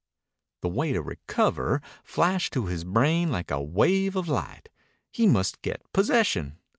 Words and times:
The 0.61 0.67
way 0.67 0.93
to 0.93 1.01
recover 1.03 1.79
flashed 2.03 2.53
to 2.53 2.65
his 2.65 2.83
brain 2.83 3.31
like 3.31 3.51
a 3.51 3.61
wave 3.61 4.15
of 4.15 4.27
light. 4.27 4.67
He 5.11 5.27
must 5.27 5.61
get 5.61 5.83
possession. 5.93 6.57